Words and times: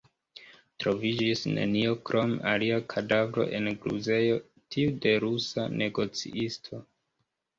Troviĝis 0.83 1.41
nenio 1.57 1.97
krom 2.09 2.31
alia 2.53 2.79
kadavro 2.95 3.45
en 3.59 3.69
gruzejo, 3.83 4.39
tiu 4.77 4.95
de 5.05 5.13
rusa 5.25 5.69
negocisto. 5.83 6.81